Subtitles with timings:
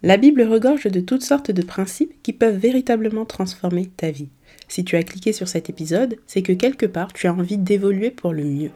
[0.00, 4.28] La Bible regorge de toutes sortes de principes qui peuvent véritablement transformer ta vie.
[4.68, 8.12] Si tu as cliqué sur cet épisode, c'est que quelque part tu as envie d'évoluer
[8.12, 8.70] pour le mieux.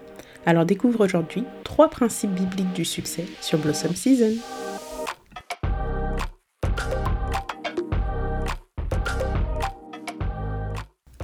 [0.46, 4.32] Alors découvre aujourd'hui trois principes bibliques du succès sur Blossom Season.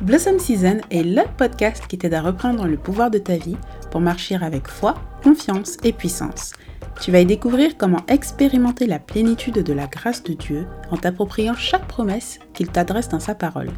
[0.00, 3.56] Blossom Season est le podcast qui t'aide à reprendre le pouvoir de ta vie
[3.90, 4.94] pour marcher avec foi,
[5.24, 6.52] confiance et puissance.
[7.00, 11.54] Tu vas y découvrir comment expérimenter la plénitude de la grâce de Dieu en t'appropriant
[11.54, 13.70] chaque promesse qu'il t'adresse dans sa parole.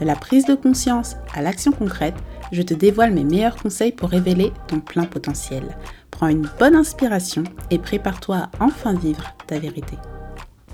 [0.00, 2.16] De la prise de conscience à l'action concrète,
[2.50, 5.62] je te dévoile mes meilleurs conseils pour révéler ton plein potentiel.
[6.10, 9.96] Prends une bonne inspiration et prépare-toi à enfin vivre ta vérité.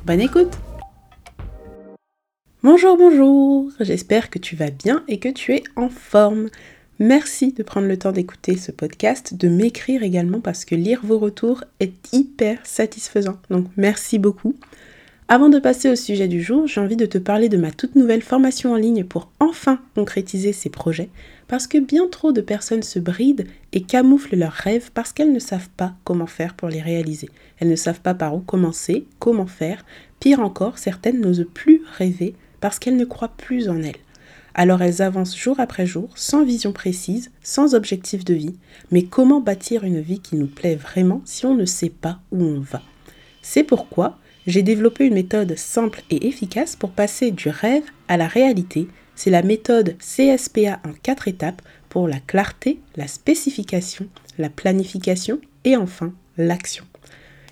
[0.07, 0.57] Bonne écoute
[2.63, 6.49] Bonjour, bonjour J'espère que tu vas bien et que tu es en forme.
[7.03, 11.19] Merci de prendre le temps d'écouter ce podcast, de m'écrire également parce que lire vos
[11.19, 13.39] retours est hyper satisfaisant.
[13.49, 14.55] Donc merci beaucoup.
[15.27, 17.95] Avant de passer au sujet du jour, j'ai envie de te parler de ma toute
[17.95, 21.09] nouvelle formation en ligne pour enfin concrétiser ces projets,
[21.49, 25.39] parce que bien trop de personnes se brident et camouflent leurs rêves parce qu'elles ne
[25.39, 27.31] savent pas comment faire pour les réaliser.
[27.61, 29.87] Elles ne savent pas par où commencer, comment faire.
[30.19, 33.97] Pire encore, certaines n'osent plus rêver parce qu'elles ne croient plus en elles.
[34.55, 38.57] Alors elles avancent jour après jour, sans vision précise, sans objectif de vie.
[38.91, 42.43] Mais comment bâtir une vie qui nous plaît vraiment si on ne sait pas où
[42.43, 42.83] on va?
[43.43, 48.27] C'est pourquoi j'ai développé une méthode simple et efficace pour passer du rêve à la
[48.27, 48.89] réalité.
[49.15, 55.77] C'est la méthode CSPA en quatre étapes pour la clarté, la spécification, la planification et
[55.77, 56.85] enfin l'action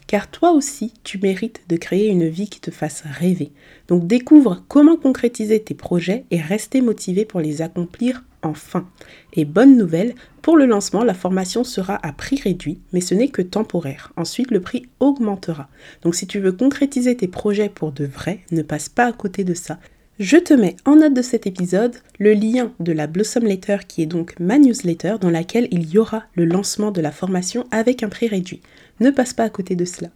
[0.09, 3.53] car toi aussi, tu mérites de créer une vie qui te fasse rêver.
[3.87, 8.89] Donc découvre comment concrétiser tes projets et rester motivé pour les accomplir enfin.
[9.35, 13.29] Et bonne nouvelle, pour le lancement, la formation sera à prix réduit, mais ce n'est
[13.29, 14.13] que temporaire.
[14.17, 15.69] Ensuite, le prix augmentera.
[16.03, 19.45] Donc si tu veux concrétiser tes projets pour de vrai, ne passe pas à côté
[19.45, 19.79] de ça.
[20.19, 24.03] Je te mets en note de cet épisode le lien de la Blossom Letter qui
[24.03, 28.03] est donc ma newsletter dans laquelle il y aura le lancement de la formation avec
[28.03, 28.61] un prix réduit.
[29.01, 30.11] Ne passe pas à côté de cela.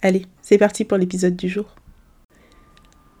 [0.00, 1.74] Allez, c'est parti pour l'épisode du jour.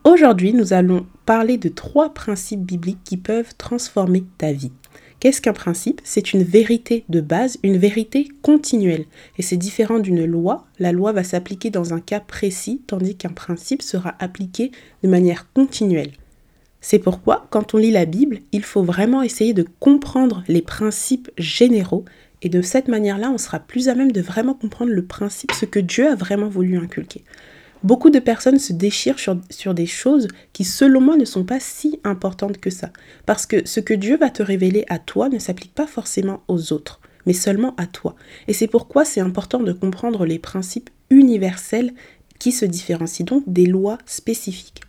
[0.04, 4.72] Aujourd'hui, nous allons parler de trois principes bibliques qui peuvent transformer ta vie.
[5.20, 6.00] Qu'est-ce qu'un principe?
[6.04, 9.06] C'est une vérité de base, une vérité continuelle.
[9.36, 10.66] Et c'est différent d'une loi.
[10.78, 14.70] La loi va s'appliquer dans un cas précis, tandis qu'un principe sera appliqué
[15.02, 16.12] de manière continuelle.
[16.80, 21.30] C'est pourquoi, quand on lit la Bible, il faut vraiment essayer de comprendre les principes
[21.36, 22.04] généraux
[22.42, 25.64] et de cette manière-là, on sera plus à même de vraiment comprendre le principe, ce
[25.64, 27.24] que Dieu a vraiment voulu inculquer.
[27.84, 31.60] Beaucoup de personnes se déchirent sur, sur, des choses qui, selon moi, ne sont pas
[31.60, 32.90] si importantes que ça.
[33.24, 36.72] Parce que ce que Dieu va te révéler à toi ne s'applique pas forcément aux
[36.72, 38.16] autres, mais seulement à toi.
[38.48, 41.92] Et c'est pourquoi c'est important de comprendre les principes universels
[42.40, 44.80] qui se différencient donc des lois spécifiques.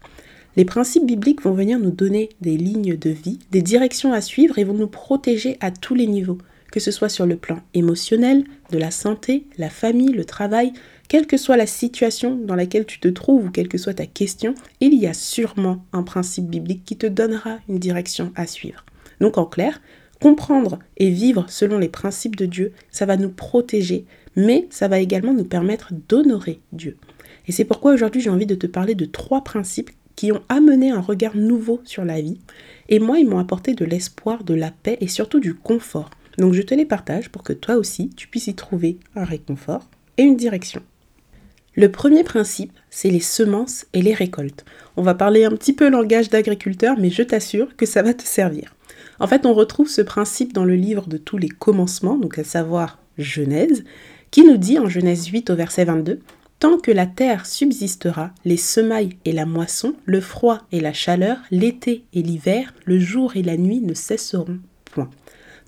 [0.56, 4.58] Les principes bibliques vont venir nous donner des lignes de vie, des directions à suivre
[4.58, 6.40] et vont nous protéger à tous les niveaux
[6.72, 10.74] que ce soit sur le plan émotionnel, de la santé, la famille, le travail,
[11.08, 14.06] quelle que soit la situation dans laquelle tu te trouves ou quelle que soit ta
[14.06, 18.86] question, il y a sûrement un principe biblique qui te donnera une direction à suivre.
[19.20, 19.82] Donc en clair,
[20.22, 25.00] comprendre et vivre selon les principes de Dieu, ça va nous protéger, mais ça va
[25.00, 26.98] également nous permettre d'honorer Dieu.
[27.48, 30.92] Et c'est pourquoi aujourd'hui j'ai envie de te parler de trois principes qui ont amené
[30.92, 32.38] un regard nouveau sur la vie.
[32.90, 36.10] Et moi, ils m'ont apporté de l'espoir, de la paix et surtout du confort.
[36.40, 39.90] Donc je te les partage pour que toi aussi tu puisses y trouver un réconfort
[40.18, 40.82] et une direction.
[41.76, 44.66] Le premier principe, c'est les semences et les récoltes.
[44.98, 48.24] On va parler un petit peu langage d'agriculteur, mais je t'assure que ça va te
[48.24, 48.76] servir.
[49.20, 52.44] En fait, on retrouve ce principe dans le livre de tous les commencements, donc à
[52.44, 53.84] savoir Genèse,
[54.32, 56.20] qui nous dit en Genèse 8 au verset 22
[56.60, 61.38] Tant que la terre subsistera, les semailles et la moisson, le froid et la chaleur,
[61.52, 65.10] l'été et l'hiver, le jour et la nuit ne cesseront point.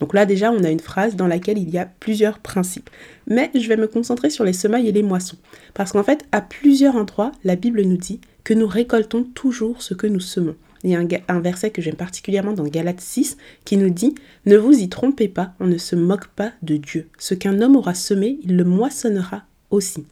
[0.01, 2.89] Donc là déjà, on a une phrase dans laquelle il y a plusieurs principes.
[3.27, 5.37] Mais je vais me concentrer sur les semailles et les moissons.
[5.75, 9.93] Parce qu'en fait, à plusieurs endroits, la Bible nous dit que nous récoltons toujours ce
[9.93, 10.55] que nous semons.
[10.83, 14.15] Il y a un, verset que j'aime particulièrement dans Galates 6 qui nous dit
[14.47, 17.07] Ne vous y trompez pas, on ne se moque pas de Dieu.
[17.19, 20.07] Ce qu'un homme aura semé, il le moissonnera aussi.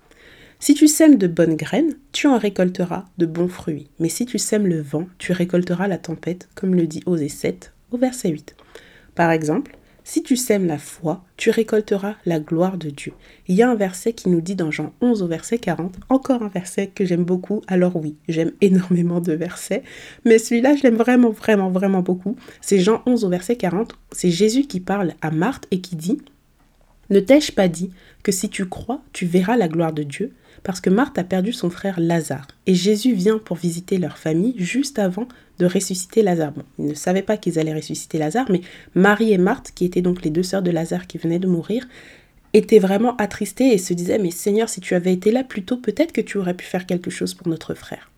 [0.59, 3.87] Si tu sèmes de bonnes graines, tu en récolteras de bons fruits.
[3.99, 7.73] Mais si tu sèmes le vent, tu récolteras la tempête, comme le dit Osée 7
[7.89, 8.55] au verset 8.
[9.15, 9.75] Par exemple,
[10.09, 13.13] si tu sèmes la foi, tu récolteras la gloire de Dieu.
[13.47, 16.41] Il y a un verset qui nous dit dans Jean 11 au verset 40, encore
[16.41, 17.61] un verset que j'aime beaucoup.
[17.67, 19.83] Alors oui, j'aime énormément de versets,
[20.25, 22.35] mais celui-là, je l'aime vraiment, vraiment, vraiment beaucoup.
[22.59, 23.95] C'est Jean 11 au verset 40.
[24.11, 26.17] C'est Jésus qui parle à Marthe et qui dit
[27.09, 27.91] Ne t'ai-je pas dit
[28.21, 30.31] que si tu crois, tu verras la gloire de Dieu?
[30.63, 34.53] Parce que Marthe a perdu son frère Lazare, et Jésus vient pour visiter leur famille
[34.57, 35.27] juste avant
[35.57, 36.51] de ressusciter Lazare.
[36.51, 38.61] Bon, ils ne savaient pas qu'ils allaient ressusciter Lazare, mais
[38.93, 41.87] Marie et Marthe, qui étaient donc les deux sœurs de Lazare qui venaient de mourir,
[42.53, 45.77] étaient vraiment attristées et se disaient, mais Seigneur, si tu avais été là plus tôt,
[45.77, 48.08] peut-être que tu aurais pu faire quelque chose pour notre frère.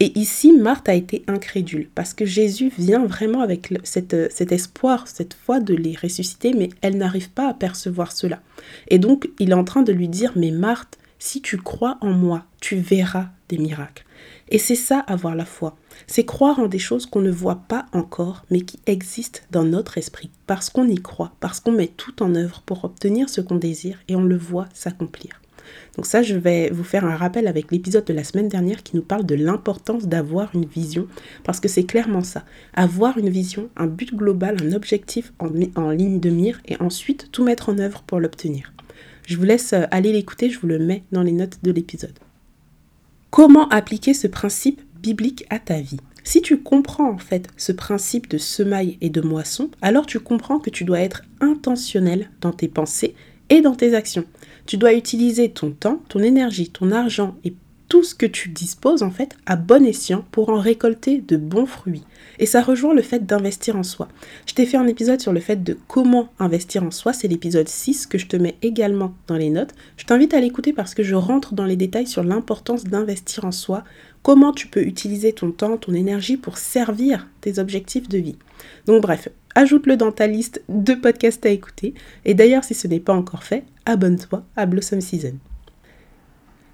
[0.00, 5.08] Et ici, Marthe a été incrédule parce que Jésus vient vraiment avec euh, cet espoir,
[5.08, 8.40] cette foi de les ressusciter, mais elle n'arrive pas à percevoir cela.
[8.86, 12.10] Et donc, il est en train de lui dire, mais Marthe, si tu crois en
[12.10, 14.04] moi, tu verras des miracles.
[14.50, 15.76] Et c'est ça avoir la foi.
[16.06, 19.98] C'est croire en des choses qu'on ne voit pas encore, mais qui existent dans notre
[19.98, 23.56] esprit, parce qu'on y croit, parce qu'on met tout en œuvre pour obtenir ce qu'on
[23.56, 25.40] désire et on le voit s'accomplir.
[25.96, 28.96] Donc ça, je vais vous faire un rappel avec l'épisode de la semaine dernière qui
[28.96, 31.06] nous parle de l'importance d'avoir une vision,
[31.44, 32.44] parce que c'est clairement ça.
[32.74, 37.44] Avoir une vision, un but global, un objectif en, ligne de mire, et ensuite tout
[37.44, 38.72] mettre en œuvre pour l'obtenir.
[39.26, 42.18] Je vous laisse euh, aller l'écouter, je vous le mets dans les notes de l'épisode.
[43.30, 46.00] Comment appliquer ce principe biblique à ta vie?
[46.24, 50.58] Si tu comprends en fait ce principe de semaille et de moisson, alors tu comprends
[50.58, 53.14] que tu dois être intentionnel dans tes pensées
[53.48, 54.24] et dans tes actions.
[54.68, 57.54] Tu dois utiliser ton temps, ton énergie, ton argent et
[57.88, 61.64] tout ce que tu disposes en fait à bon escient pour en récolter de bons
[61.64, 62.04] fruits.
[62.38, 64.08] Et ça rejoint le fait d'investir en soi.
[64.44, 67.66] Je t'ai fait un épisode sur le fait de comment investir en soi, c'est l'épisode
[67.66, 69.74] 6 que je te mets également dans les notes.
[69.96, 73.52] Je t'invite à l'écouter parce que je rentre dans les détails sur l'importance d'investir en
[73.52, 73.84] soi,
[74.22, 78.38] comment tu peux utiliser ton temps, ton énergie pour servir tes objectifs de vie?
[78.86, 81.94] Donc bref, ajoute-le dans ta liste de podcasts à écouter.
[82.24, 85.34] Et d'ailleurs, si ce n'est pas encore fait, abonne-toi à Blossom Season.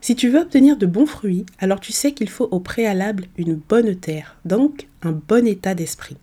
[0.01, 3.55] Si tu veux obtenir de bons fruits, alors tu sais qu'il faut au préalable une
[3.55, 6.19] bonne terre, donc un bon état d'esprit.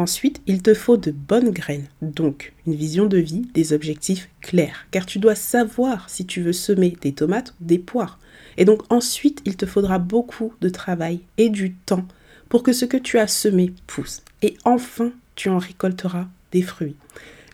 [0.00, 4.86] Ensuite, il te faut de bonnes graines, donc une vision de vie, des objectifs clairs,
[4.90, 8.18] car tu dois savoir si tu veux semer des tomates ou des poires.
[8.56, 12.06] Et donc ensuite, il te faudra beaucoup de travail et du temps
[12.48, 14.22] pour que ce que tu as semé pousse.
[14.40, 16.96] Et enfin, tu en récolteras des fruits.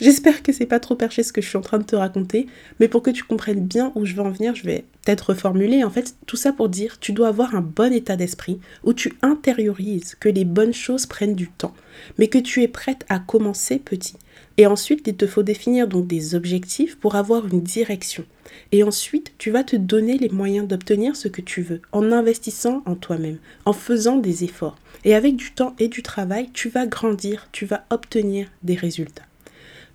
[0.00, 2.46] J'espère que c'est pas trop perché ce que je suis en train de te raconter,
[2.78, 5.84] mais pour que tu comprennes bien où je veux en venir, je vais peut-être.
[5.84, 9.14] En fait, tout ça pour dire, tu dois avoir un bon état d'esprit où tu
[9.22, 11.74] intériorises que les bonnes choses prennent du temps,
[12.18, 14.16] mais que tu es prête à commencer petit.
[14.56, 18.24] Et ensuite, il te faut définir donc des objectifs pour avoir une direction.
[18.72, 22.82] Et ensuite, tu vas te donner les moyens d'obtenir ce que tu veux en investissant
[22.86, 24.76] en toi-même, en faisant des efforts.
[25.04, 29.26] Et avec du temps et du travail, tu vas grandir, tu vas obtenir des résultats.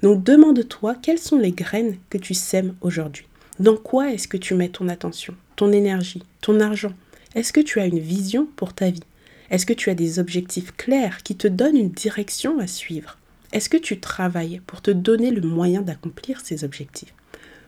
[0.03, 3.25] Donc demande-toi quelles sont les graines que tu sèmes aujourd'hui?
[3.61, 6.93] Dans quoi est-ce que tu mets ton attention, ton énergie, ton argent?
[7.35, 9.03] Est-ce que tu as une vision pour ta vie?
[9.51, 13.19] Est-ce que tu as des objectifs clairs qui te donnent une direction à suivre?
[13.53, 17.13] Est-ce que tu travailles pour te donner le moyen d'accomplir ces objectifs?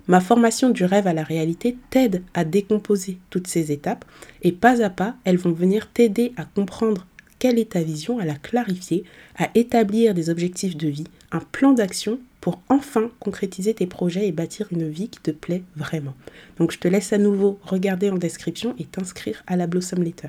[0.07, 4.03] Ma formation du rêve à la réalité t'aide à décomposer toutes ces étapes
[4.41, 7.05] et pas à pas, elles vont venir t'aider à comprendre
[7.37, 9.03] quelle est ta vision, à la clarifier,
[9.37, 14.33] à établir des objectifs de vie, un plan d'action pour enfin concrétiser tes projets et
[14.33, 16.13] bâtir une vie qui te plaît vraiment.
[16.57, 20.27] Donc je te laisse à nouveau regarder en description et t'inscrire à la Blossom Letter.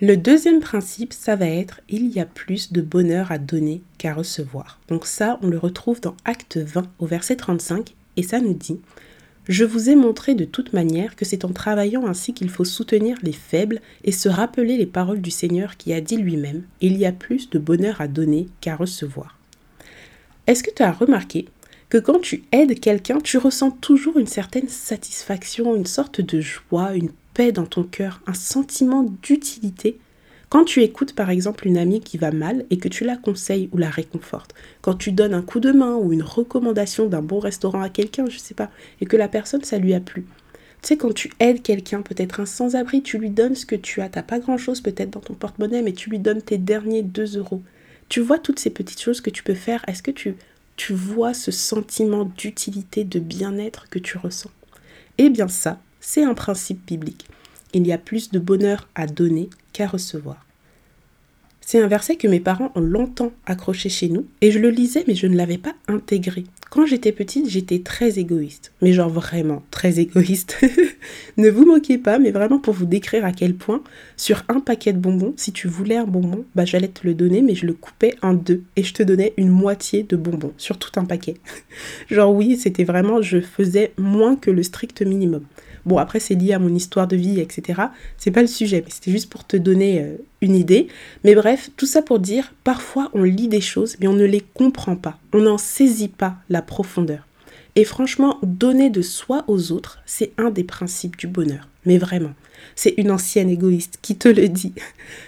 [0.00, 4.14] Le deuxième principe, ça va être il y a plus de bonheur à donner qu'à
[4.14, 4.80] recevoir.
[4.88, 8.80] Donc ça, on le retrouve dans Acte 20 au verset 35 et ça nous dit
[9.50, 13.18] je vous ai montré de toute manière que c'est en travaillant ainsi qu'il faut soutenir
[13.22, 17.04] les faibles et se rappeler les paroles du Seigneur qui a dit lui-même Il y
[17.04, 19.37] a plus de bonheur à donner qu'à recevoir.
[20.48, 21.44] Est-ce que tu as remarqué
[21.90, 26.94] que quand tu aides quelqu'un, tu ressens toujours une certaine satisfaction, une sorte de joie,
[26.94, 29.98] une paix dans ton cœur, un sentiment d'utilité?
[30.48, 33.68] Quand tu écoutes par exemple une amie qui va mal et que tu la conseilles
[33.72, 37.40] ou la réconfortes, quand tu donnes un coup de main ou une recommandation d'un bon
[37.40, 38.70] restaurant à quelqu'un, je sais pas,
[39.02, 40.22] et que la personne ça lui a plu.
[40.80, 44.00] Tu sais, quand tu aides quelqu'un, peut-être un sans-abri, tu lui donnes ce que tu
[44.00, 44.08] as.
[44.08, 47.60] T'as pas grand-chose peut-être dans ton porte-monnaie, mais tu lui donnes tes derniers 2 euros.
[48.08, 49.84] Tu vois toutes ces petites choses que tu peux faire.
[49.86, 50.34] Est-ce que tu,
[50.90, 54.50] vois ce sentiment d'utilité, de bien-être que tu ressens?
[55.18, 57.26] Eh bien ça, c'est un principe biblique.
[57.74, 60.44] Il y a plus de bonheur à donner qu'à recevoir.
[61.60, 65.04] C'est un verset que mes parents ont longtemps accroché chez nous et je le lisais
[65.06, 66.44] mais je ne l'avais pas intégré.
[66.70, 70.56] Quand j'étais petite, j'étais très égoïste, mais genre vraiment très égoïste.
[71.36, 73.82] ne vous moquez pas, mais vraiment pour vous décrire à quel point,
[74.18, 77.40] sur un paquet de bonbons, si tu voulais un bonbon, bah j'allais te le donner,
[77.40, 80.76] mais je le coupais en deux et je te donnais une moitié de bonbons sur
[80.76, 81.34] tout un paquet.
[82.10, 85.44] genre oui, c'était vraiment, je faisais moins que le strict minimum.
[85.86, 87.80] Bon, après, c'est lié à mon histoire de vie, etc.
[88.18, 90.88] C'est pas le sujet, mais c'était juste pour te donner euh, une idée.
[91.22, 94.42] Mais bref, tout ça pour dire, parfois on lit des choses, mais on ne les
[94.42, 95.16] comprend pas.
[95.32, 97.26] On n'en saisit pas la profondeur.
[97.76, 101.68] Et franchement, donner de soi aux autres, c'est un des principes du bonheur.
[101.86, 102.32] Mais vraiment,
[102.76, 104.72] c'est une ancienne égoïste qui te le dit.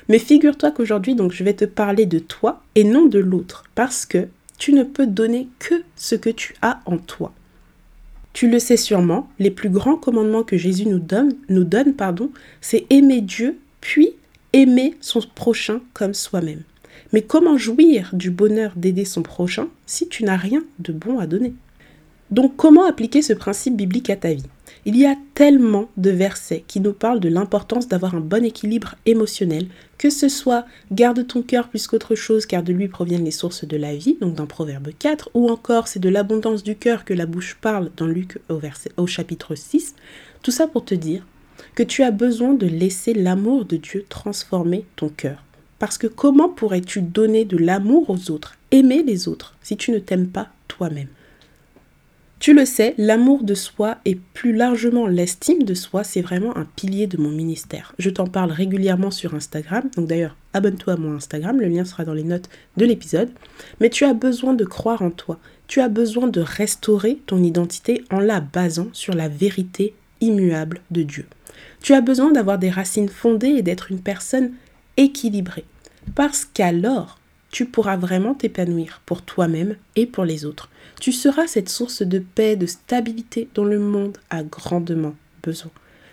[0.08, 4.06] Mais figure-toi qu'aujourd'hui, donc, je vais te parler de toi et non de l'autre, parce
[4.06, 7.32] que tu ne peux donner que ce que tu as en toi.
[8.32, 12.30] Tu le sais sûrement, les plus grands commandements que Jésus nous donne, nous donne pardon,
[12.60, 14.10] c'est aimer Dieu, puis
[14.52, 16.62] aimer son prochain comme soi-même.
[17.12, 21.26] Mais comment jouir du bonheur d'aider son prochain si tu n'as rien de bon à
[21.26, 21.54] donner?
[22.30, 24.46] Donc comment appliquer ce principe biblique à ta vie?
[24.86, 28.94] Il y a tellement de versets qui nous parlent de l'importance d'avoir un bon équilibre
[29.06, 29.66] émotionnel,
[29.98, 33.64] que ce soit garde ton cœur plus qu'autre chose car de lui proviennent les sources
[33.64, 37.14] de la vie, donc dans Proverbe 4, ou encore c'est de l'abondance du cœur que
[37.14, 38.60] la bouche parle dans Luc au,
[38.96, 39.94] au chapitre 6.
[40.42, 41.26] Tout ça pour te dire
[41.74, 45.44] que tu as besoin de laisser l'amour de Dieu transformer ton cœur.
[45.78, 49.98] Parce que comment pourrais-tu donner de l'amour aux autres, aimer les autres, si tu ne
[49.98, 51.08] t'aimes pas toi-même?
[52.40, 56.64] Tu le sais, l'amour de soi et plus largement l'estime de soi, c'est vraiment un
[56.64, 57.92] pilier de mon ministère.
[57.99, 62.06] Je t'en parle régulièrement sur Instagram, donc d'ailleurs abonne-toi à mon Instagram, le lien sera
[62.06, 63.28] dans les notes de l'épisode.
[63.78, 68.04] Mais tu as besoin de croire en toi, tu as besoin de restaurer ton identité
[68.11, 69.92] en la basant sur la vérité
[70.23, 71.26] immuable de Dieu.
[71.82, 74.52] Tu as besoin d'avoir des racines fondées et d'être une personne
[74.97, 75.66] équilibrée.
[76.14, 77.18] Parce qu'alors,
[77.50, 80.70] tu pourras vraiment t'épanouir pour toi-même et pour les autres.
[81.00, 85.71] Tu seras cette source de paix, de stabilité dont le monde a grandement besoin.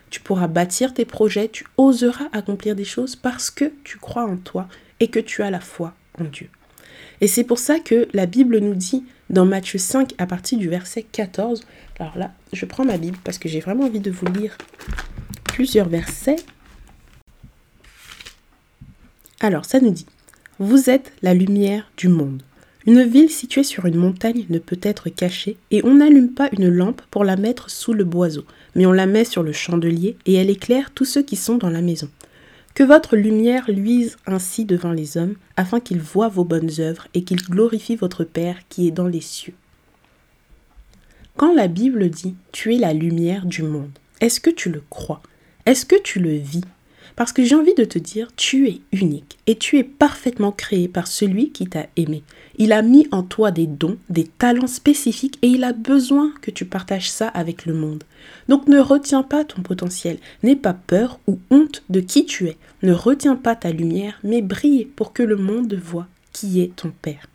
[0.10, 4.38] Tu pourras bâtir tes projets, tu oseras accomplir des choses parce que tu crois en
[4.38, 4.70] toi
[5.02, 6.50] et que tu as la foi en Dieu.
[7.20, 10.70] Et c'est pour ça que la Bible nous dit dans Matthieu 5 à partir du
[10.70, 11.66] verset 14,
[12.00, 14.58] alors là, je prends ma Bible parce que j'ai vraiment envie de vous lire
[15.44, 16.38] plusieurs versets.
[19.42, 20.06] Alors, ça nous dit,
[20.60, 22.42] Vous êtes la lumière du monde.
[22.88, 26.70] Une ville située sur une montagne ne peut être cachée, et on n'allume pas une
[26.70, 30.36] lampe pour la mettre sous le boiseau, mais on la met sur le chandelier, et
[30.36, 32.10] elle éclaire tous ceux qui sont dans la maison.
[32.76, 37.26] Que votre lumière luise ainsi devant les hommes, afin qu'ils voient vos bonnes œuvres et
[37.26, 39.56] qu'ils glorifient votre Père qui est dans les cieux.
[41.36, 43.92] Quand la Bible dit Tu es la lumière du monde,
[44.22, 45.22] est-ce que tu le crois?
[45.66, 46.64] Est-ce que tu le vis?
[47.18, 50.88] Parce que j'ai envie de te dire, tu es unique et tu es parfaitement créé
[50.88, 52.24] par celui qui t'a aimé.
[52.60, 56.50] Il a mis en toi des dons, des talents spécifiques et il a besoin que
[56.50, 58.04] tu partages ça avec le monde.
[58.50, 62.58] Donc ne retiens pas ton potentiel, n'aie pas peur ou honte de qui tu es.
[62.82, 66.92] Ne retiens pas ta lumière, mais brille pour que le monde voit qui est ton
[67.02, 67.28] Père.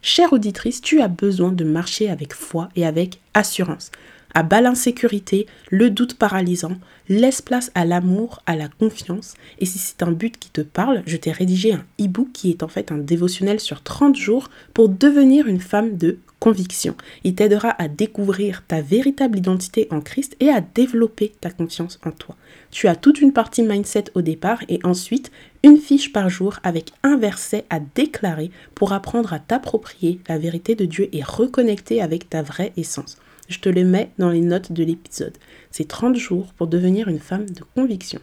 [0.00, 3.90] Chère auditrice, tu as besoin de marcher avec foi et avec assurance.
[4.38, 6.76] À l'insécurité, le doute paralysant,
[7.08, 9.34] laisse place à l'amour, à la confiance.
[9.58, 12.62] Et si c'est un but qui te parle, je t'ai rédigé un e-book qui est
[12.62, 16.94] en fait un dévotionnel sur 30 jours pour devenir une femme de conviction.
[17.24, 22.12] Il t'aidera à découvrir ta véritable identité en Christ et à développer ta confiance en
[22.12, 22.36] toi.
[22.70, 25.32] Tu as toute une partie mindset au départ et ensuite
[25.64, 30.76] une fiche par jour avec un verset à déclarer pour apprendre à t'approprier la vérité
[30.76, 33.18] de Dieu et reconnecter avec ta vraie essence.
[33.48, 35.36] Je te les mets dans les notes de l'épisode.
[35.70, 38.20] C'est 30 jours pour devenir une femme de conviction.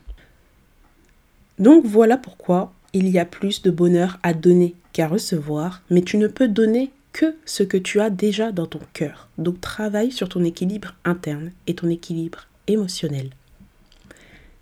[1.57, 6.17] Donc voilà pourquoi il y a plus de bonheur à donner qu'à recevoir, mais tu
[6.17, 9.29] ne peux donner que ce que tu as déjà dans ton cœur.
[9.37, 13.31] Donc travaille sur ton équilibre interne et ton équilibre émotionnel.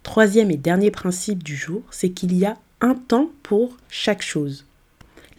[0.04, 4.66] Troisième et dernier principe du jour, c'est qu'il y a un temps pour chaque chose.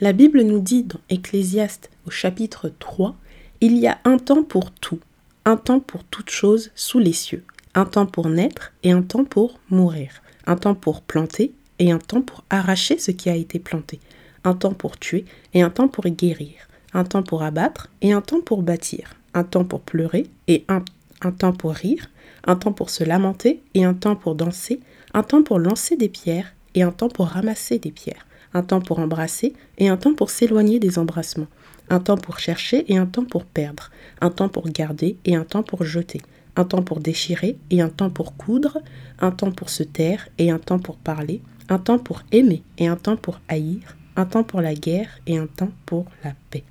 [0.01, 3.15] La Bible nous dit dans Ecclésiaste au chapitre 3,
[3.61, 5.01] il y a un temps pour tout,
[5.45, 9.25] un temps pour toute chose sous les cieux, un temps pour naître et un temps
[9.25, 13.59] pour mourir, un temps pour planter et un temps pour arracher ce qui a été
[13.59, 14.01] planté,
[14.45, 16.55] un temps pour tuer et un temps pour guérir,
[16.95, 20.83] un temps pour abattre et un temps pour bâtir, un temps pour pleurer et un,
[21.21, 22.09] un temps pour rire,
[22.47, 24.81] un temps pour se lamenter et un temps pour danser,
[25.13, 28.81] un temps pour lancer des pierres et un temps pour ramasser des pierres, un temps
[28.81, 31.49] pour embrasser et un temps pour s'éloigner des embrassements,
[31.89, 35.45] un temps pour chercher et un temps pour perdre, un temps pour garder et un
[35.45, 36.21] temps pour jeter,
[36.57, 38.79] un temps pour déchirer et un temps pour coudre,
[39.21, 42.87] un temps pour se taire et un temps pour parler, un temps pour aimer et
[42.87, 46.65] un temps pour haïr, un temps pour la guerre et un temps pour la paix.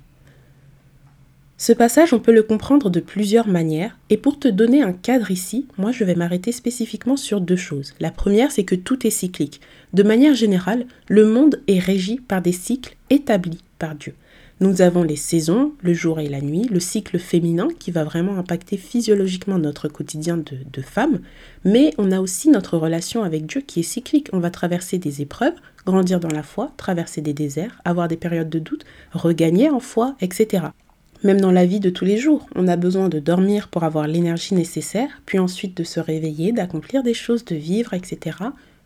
[1.56, 5.30] Ce passage, on peut le comprendre de plusieurs manières, et pour te donner un cadre
[5.30, 7.94] ici, moi je vais m'arrêter spécifiquement sur deux choses.
[8.00, 9.60] La première, c'est que tout est cyclique.
[9.92, 14.14] De manière générale, le monde est régi par des cycles établis par Dieu.
[14.60, 18.38] Nous avons les saisons, le jour et la nuit, le cycle féminin qui va vraiment
[18.38, 21.18] impacter physiologiquement notre quotidien de, femme,
[21.64, 24.28] mais on a aussi notre relation avec Dieu qui est cyclique.
[24.32, 28.48] On va traverser des épreuves, grandir dans la foi, traverser des déserts, avoir des périodes
[28.48, 30.66] de doute, regagner en foi, etc.
[31.24, 32.46] même dans la vie de tous les jours.
[32.54, 37.02] On a besoin de dormir pour avoir l'énergie nécessaire, puis ensuite de se réveiller, d'accomplir
[37.02, 38.36] des choses, de vivre, etc.,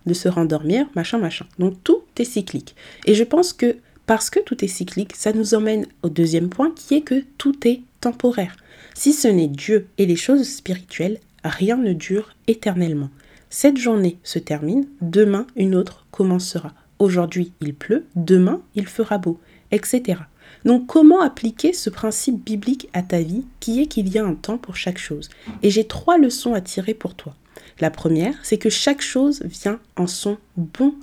[0.06, 1.44] de se rendormir, machin, machin.
[1.58, 2.74] Donc tout est cyclique.
[3.04, 3.76] Et je pense que
[4.08, 7.54] parce que tout est cyclique, ça nous emmène au deuxième point qui est que tout
[7.68, 8.56] est temporaire.
[8.94, 13.10] Si ce n'est Dieu et les choses spirituelles, rien ne dure éternellement.
[13.50, 16.72] Cette journée se termine, demain une autre commencera.
[16.98, 19.38] Aujourd'hui il pleut, demain il fera beau,
[19.72, 20.20] etc.
[20.64, 24.34] Donc comment appliquer ce principe biblique à ta vie qui est qu'il y a un
[24.34, 25.28] temps pour chaque chose?
[25.62, 27.34] Et j'ai trois leçons à tirer pour toi.
[27.78, 30.94] La première, c'est que chaque chose vient en son bon.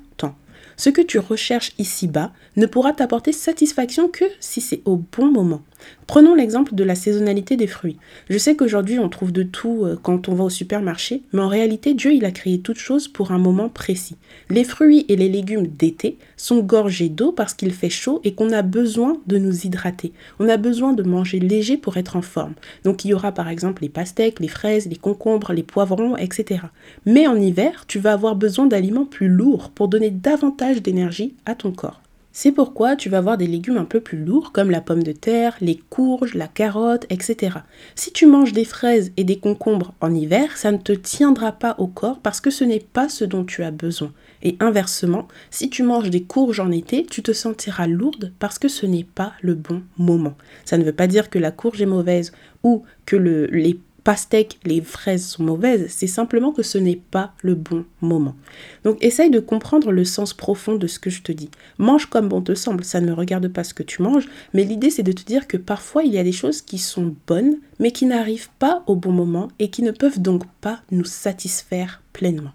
[0.78, 5.62] Ce que tu recherches ici-bas ne pourra t'apporter satisfaction que si c'est au bon moment.
[6.08, 7.98] Prenons l'exemple de la saisonnalité des fruits.
[8.30, 11.48] Je sais qu'aujourd'hui on trouve de tout euh, quand on va au supermarché, mais en
[11.48, 14.16] réalité Dieu il a créé toutes choses pour un moment précis.
[14.50, 18.52] Les fruits et les légumes d'été sont gorgés d'eau parce qu'il fait chaud et qu'on
[18.52, 20.14] a besoin de nous hydrater.
[20.40, 22.54] On a besoin de manger léger pour être en forme.
[22.84, 26.62] Donc il y aura par exemple les pastèques, les fraises, les concombres, les poivrons, etc.
[27.06, 31.56] Mais en hiver, tu vas avoir besoin d'aliments plus lourds pour donner davantage d'énergie à
[31.56, 32.02] ton corps.
[32.38, 35.14] C'est pourquoi tu vas avoir des légumes un peu plus lourds comme la pomme de
[35.14, 37.60] terre, les courges, la carotte, etc.
[37.96, 41.76] Si tu manges des fraises et des concombres en hiver, ça ne te tiendra pas
[41.78, 44.12] au corps parce que ce n'est pas ce dont tu as besoin.
[44.44, 48.68] Et inversement, si tu manges des courges en été, tu te sentiras lourde parce que
[48.68, 50.36] ce n'est pas le bon moment.
[50.66, 54.60] Ça ne veut pas dire que la courge est mauvaise ou que le, les pastèques,
[54.64, 58.36] les fraises sont mauvaises, c'est simplement que ce n'est pas le bon moment.
[58.84, 61.50] Donc essaye de comprendre le sens profond de ce que je te dis.
[61.80, 64.64] Mange comme bon te semble, ça ne me regarde pas ce que tu manges, mais
[64.64, 67.58] l'idée c'est de te dire que parfois il y a des choses qui sont bonnes,
[67.80, 72.04] mais qui n'arrivent pas au bon moment et qui ne peuvent donc pas nous satisfaire
[72.14, 72.52] pleinement.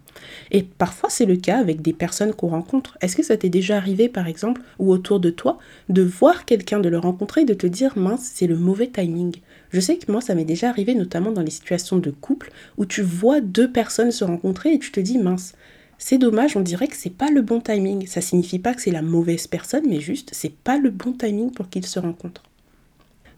[0.52, 2.96] Et parfois c'est le cas avec des personnes qu'on rencontre.
[3.00, 6.78] Est-ce que ça t'est déjà arrivé par exemple, ou autour de toi, de voir quelqu'un,
[6.78, 9.40] de le rencontrer et de te dire mince, c'est le mauvais timing?
[9.72, 12.86] Je sais que moi, ça m'est déjà arrivé, notamment dans les situations de couple, où
[12.86, 15.54] tu vois deux personnes se rencontrer et tu te dis, mince,
[15.98, 18.06] c'est dommage, on dirait que c'est pas le bon timing.
[18.06, 21.52] Ça signifie pas que c'est la mauvaise personne, mais juste, c'est pas le bon timing
[21.52, 22.42] pour qu'ils se rencontrent.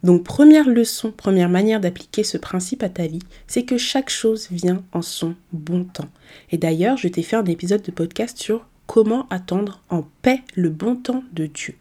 [0.03, 4.49] Donc, première leçon, première manière d'appliquer ce principe à ta vie, c'est que chaque chose
[4.51, 6.09] vient en son bon temps.
[6.51, 10.71] Et d'ailleurs, je t'ai fait un épisode de podcast sur comment attendre en paix le
[10.71, 11.75] bon temps de Dieu.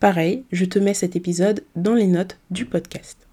[0.00, 3.27] Pareil, je te mets cet épisode dans les notes du podcast.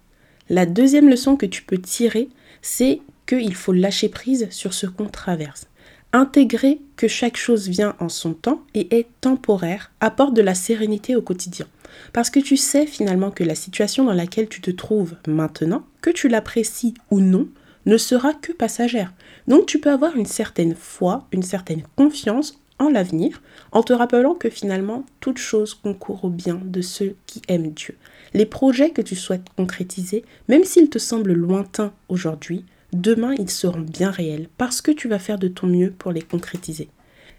[0.48, 2.28] La deuxième leçon que tu peux tirer,
[2.62, 5.66] c'est qu'il faut lâcher prise sur ce qu'on traverse.
[6.12, 11.16] Intégrer que chaque chose vient en son temps et est temporaire apporte de la sérénité
[11.16, 11.66] au quotidien.
[12.12, 16.10] Parce que tu sais finalement que la situation dans laquelle tu te trouves maintenant, que
[16.10, 17.48] tu l'apprécies ou non,
[17.86, 19.12] ne sera que passagère.
[19.48, 23.40] Donc tu peux avoir une certaine foi, une certaine confiance en l'avenir,
[23.72, 27.96] en te rappelant que finalement, toute chose concourt au bien de ceux qui aiment Dieu.
[28.36, 33.80] Les projets que tu souhaites concrétiser, même s'ils te semblent lointains aujourd'hui, demain ils seront
[33.80, 36.90] bien réels parce que tu vas faire de ton mieux pour les concrétiser.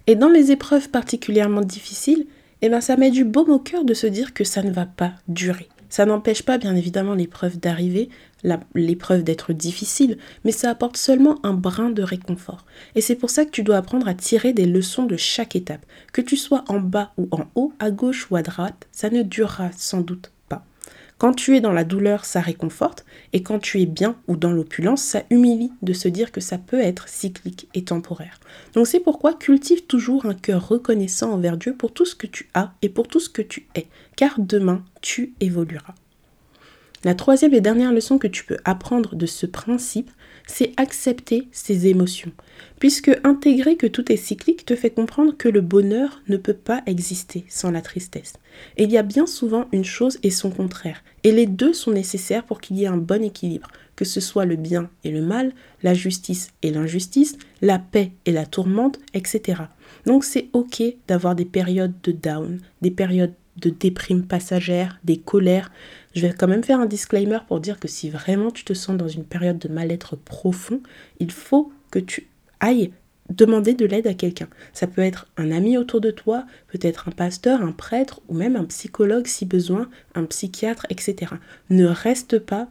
[0.07, 2.25] Et dans les épreuves particulièrement difficiles,
[2.63, 4.87] eh ben ça met du baume au cœur de se dire que ça ne va
[4.87, 5.69] pas durer.
[5.87, 8.09] Ça n'empêche pas bien évidemment l'épreuve d'arriver,
[8.73, 12.65] l'épreuve d'être difficile, mais ça apporte seulement un brin de réconfort.
[12.95, 15.85] Et c'est pour ça que tu dois apprendre à tirer des leçons de chaque étape.
[16.11, 19.21] Que tu sois en bas ou en haut, à gauche ou à droite, ça ne
[19.21, 20.31] durera sans doute
[21.17, 23.03] quand tu es dans la douleur, ça réconforte,
[23.33, 26.59] et quand tu es bien ou dans l'opulence, ça humilie de se dire que ça
[26.59, 28.39] peut être cyclique et temporaire.
[28.73, 32.49] Donc c'est pourquoi cultive toujours un cœur reconnaissant envers Dieu pour tout ce que tu
[32.53, 35.95] as et pour tout ce que tu es, car demain, tu évolueras.
[37.03, 40.11] La troisième et dernière leçon que tu peux apprendre de ce principe,
[40.45, 42.31] c'est accepter ses émotions,
[42.79, 46.83] puisque intégrer que tout est cyclique te fait comprendre que le bonheur ne peut pas
[46.85, 48.33] exister sans la tristesse.
[48.77, 52.43] Il y a bien souvent une chose et son contraire, et les deux sont nécessaires
[52.43, 55.53] pour qu'il y ait un bon équilibre, que ce soit le bien et le mal,
[55.83, 59.63] la justice et l'injustice, la paix et la tourmente, etc.
[60.05, 65.71] Donc c'est ok d'avoir des périodes de down, des périodes de déprime passagère, des colères.
[66.15, 68.97] Je vais quand même faire un disclaimer pour dire que si vraiment tu te sens
[68.97, 70.81] dans une période de mal-être profond,
[71.19, 72.27] il faut que tu
[72.59, 72.91] ailles
[73.29, 74.47] demander de l'aide à quelqu'un.
[74.73, 78.55] Ça peut être un ami autour de toi, peut-être un pasteur, un prêtre ou même
[78.55, 81.33] un psychologue si besoin, un psychiatre, etc.
[81.69, 82.67] Ne reste pas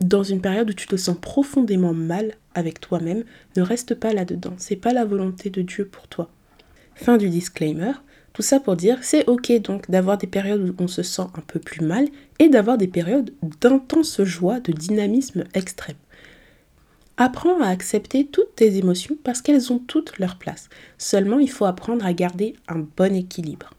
[0.00, 3.24] dans une période où tu te sens profondément mal avec toi-même,
[3.56, 4.54] ne reste pas là-dedans.
[4.56, 6.30] C'est pas la volonté de Dieu pour toi.
[6.94, 7.92] Fin du disclaimer.
[8.32, 11.42] Tout ça pour dire, c'est ok donc d'avoir des périodes où on se sent un
[11.46, 12.06] peu plus mal
[12.38, 15.96] et d'avoir des périodes d'intense joie, de dynamisme extrême.
[17.16, 20.68] Apprends à accepter toutes tes émotions parce qu'elles ont toutes leur place.
[20.98, 23.70] Seulement, il faut apprendre à garder un bon équilibre.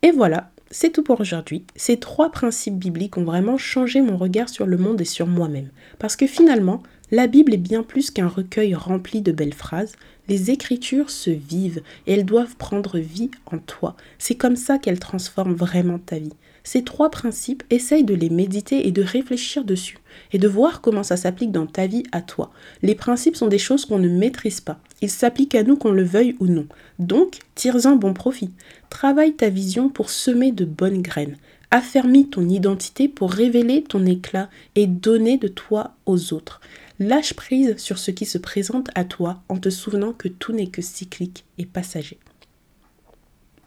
[0.00, 1.64] Et voilà, c'est tout pour aujourd'hui.
[1.76, 5.68] Ces trois principes bibliques ont vraiment changé mon regard sur le monde et sur moi-même.
[5.98, 9.96] Parce que finalement, la Bible est bien plus qu'un recueil rempli de belles phrases.
[10.28, 13.96] Les écritures se vivent et elles doivent prendre vie en toi.
[14.18, 16.34] C'est comme ça qu'elles transforment vraiment ta vie.
[16.64, 19.96] Ces trois principes, essaye de les méditer et de réfléchir dessus
[20.32, 22.50] et de voir comment ça s'applique dans ta vie à toi.
[22.82, 24.78] Les principes sont des choses qu'on ne maîtrise pas.
[25.00, 26.66] Ils s'appliquent à nous qu'on le veuille ou non.
[26.98, 28.50] Donc, tire-en bon profit.
[28.90, 31.38] Travaille ta vision pour semer de bonnes graines.
[31.70, 36.60] Affermis ton identité pour révéler ton éclat et donner de toi aux autres.
[37.00, 40.66] Lâche prise sur ce qui se présente à toi en te souvenant que tout n'est
[40.66, 42.18] que cyclique et passager.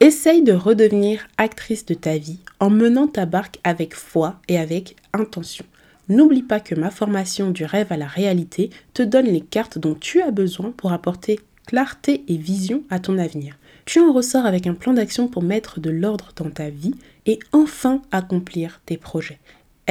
[0.01, 4.97] Essaye de redevenir actrice de ta vie en menant ta barque avec foi et avec
[5.13, 5.63] intention.
[6.09, 9.95] N'oublie pas que ma formation du rêve à la réalité te donne les cartes dont
[9.95, 13.57] tu as besoin pour apporter clarté et vision à ton avenir.
[13.85, 17.39] Tu en ressors avec un plan d'action pour mettre de l'ordre dans ta vie et
[17.53, 19.39] enfin accomplir tes projets.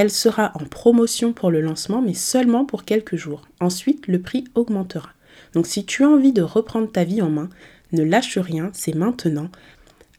[0.00, 3.46] Elle sera en promotion pour le lancement, mais seulement pour quelques jours.
[3.60, 5.10] Ensuite, le prix augmentera.
[5.52, 7.50] Donc si tu as envie de reprendre ta vie en main,
[7.92, 9.50] ne lâche rien, c'est maintenant.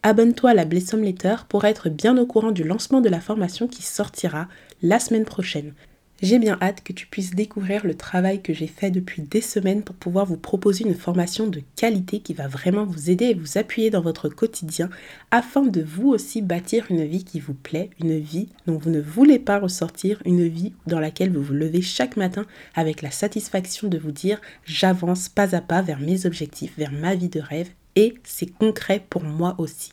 [0.04, 3.67] Abonne-toi à la Blessom Letter pour être bien au courant du lancement de la formation
[3.67, 4.48] qui sortira
[4.84, 5.74] la semaine prochaine.
[6.21, 9.81] J'ai bien hâte que tu puisses découvrir le travail que j'ai fait depuis des semaines
[9.81, 13.57] pour pouvoir vous proposer une formation de qualité qui va vraiment vous aider et vous
[13.57, 14.91] appuyer dans votre quotidien
[15.31, 19.01] afin de vous aussi bâtir une vie qui vous plaît, une vie dont vous ne
[19.01, 23.88] voulez pas ressortir, une vie dans laquelle vous vous levez chaque matin avec la satisfaction
[23.88, 27.71] de vous dire j'avance pas à pas vers mes objectifs, vers ma vie de rêve
[27.95, 29.91] et c'est concret pour moi aussi.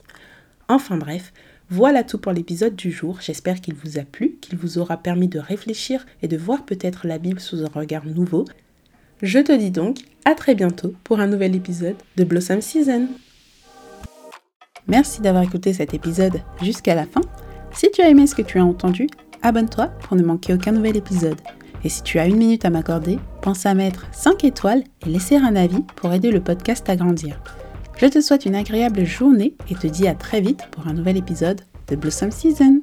[0.69, 1.33] Enfin bref,
[1.71, 3.19] voilà tout pour l'épisode du jour.
[3.21, 7.07] J'espère qu'il vous a plu, qu'il vous aura permis de réfléchir et de voir peut-être
[7.07, 8.47] la Bible sous un regard nouveau.
[9.21, 13.09] Je te dis donc à très bientôt pour un nouvel épisode de Blossom Season.
[14.87, 17.21] Merci d'avoir écouté cet épisode jusqu'à la fin.
[17.73, 19.07] Si tu as aimé ce que tu as entendu,
[19.43, 21.41] abonne-toi pour ne manquer aucun nouvel épisode.
[21.85, 25.37] Et si tu as une minute à m'accorder, pense à mettre 5 étoiles et laisser
[25.37, 27.39] un avis pour aider le podcast à grandir.
[28.01, 31.17] Je te souhaite une agréable journée et te dis à très vite pour un nouvel
[31.17, 32.81] épisode de Blossom Season.